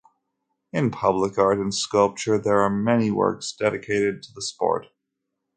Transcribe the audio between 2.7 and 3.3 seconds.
many